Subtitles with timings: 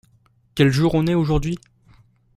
[0.55, 1.59] Quel jour on est aujourd’hui?